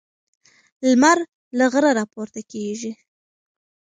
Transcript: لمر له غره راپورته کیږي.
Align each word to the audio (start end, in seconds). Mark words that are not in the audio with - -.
لمر 0.89 1.17
له 1.57 1.65
غره 1.73 1.91
راپورته 1.99 2.41
کیږي. 2.51 2.91